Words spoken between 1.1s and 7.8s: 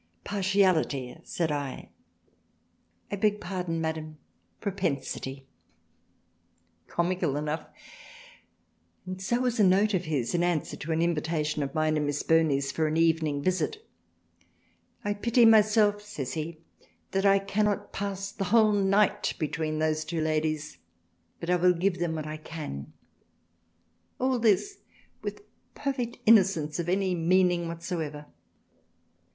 said I,— I beg pardon Madam, Propensity— Comical enough